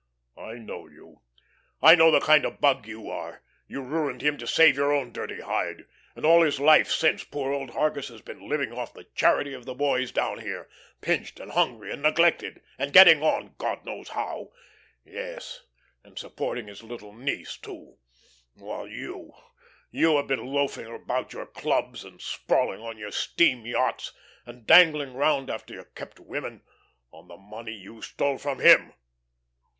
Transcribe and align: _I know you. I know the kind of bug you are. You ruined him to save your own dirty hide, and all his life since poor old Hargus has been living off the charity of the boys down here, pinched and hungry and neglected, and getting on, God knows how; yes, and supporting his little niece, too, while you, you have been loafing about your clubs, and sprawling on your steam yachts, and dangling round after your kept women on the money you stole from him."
_I 0.43 0.57
know 0.57 0.87
you. 0.87 1.21
I 1.79 1.93
know 1.93 2.09
the 2.09 2.19
kind 2.19 2.43
of 2.43 2.59
bug 2.59 2.87
you 2.87 3.07
are. 3.11 3.43
You 3.67 3.83
ruined 3.83 4.23
him 4.23 4.35
to 4.39 4.47
save 4.47 4.75
your 4.75 4.91
own 4.91 5.11
dirty 5.13 5.41
hide, 5.41 5.85
and 6.15 6.25
all 6.25 6.41
his 6.41 6.59
life 6.59 6.89
since 6.89 7.23
poor 7.23 7.53
old 7.53 7.69
Hargus 7.69 8.07
has 8.07 8.21
been 8.23 8.49
living 8.49 8.71
off 8.71 8.95
the 8.95 9.03
charity 9.13 9.53
of 9.53 9.65
the 9.65 9.75
boys 9.75 10.11
down 10.11 10.39
here, 10.39 10.67
pinched 11.01 11.39
and 11.39 11.51
hungry 11.51 11.91
and 11.93 12.01
neglected, 12.01 12.63
and 12.79 12.93
getting 12.93 13.21
on, 13.21 13.53
God 13.59 13.85
knows 13.85 14.09
how; 14.09 14.51
yes, 15.05 15.61
and 16.03 16.17
supporting 16.17 16.65
his 16.67 16.81
little 16.81 17.13
niece, 17.13 17.55
too, 17.55 17.99
while 18.55 18.87
you, 18.87 19.33
you 19.91 20.17
have 20.17 20.25
been 20.25 20.47
loafing 20.47 20.87
about 20.87 21.31
your 21.31 21.45
clubs, 21.45 22.03
and 22.03 22.19
sprawling 22.23 22.81
on 22.81 22.97
your 22.97 23.11
steam 23.11 23.67
yachts, 23.67 24.13
and 24.47 24.65
dangling 24.65 25.13
round 25.13 25.51
after 25.51 25.75
your 25.75 25.85
kept 25.85 26.19
women 26.19 26.63
on 27.11 27.27
the 27.27 27.37
money 27.37 27.75
you 27.75 28.01
stole 28.01 28.39
from 28.39 28.57
him." 28.59 28.93